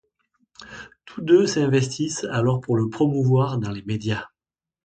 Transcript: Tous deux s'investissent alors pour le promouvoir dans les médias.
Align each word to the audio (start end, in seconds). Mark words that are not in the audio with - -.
Tous 1.05 1.21
deux 1.21 1.45
s'investissent 1.45 2.23
alors 2.31 2.59
pour 2.59 2.75
le 2.75 2.89
promouvoir 2.89 3.59
dans 3.59 3.69
les 3.69 3.83
médias. 3.83 4.25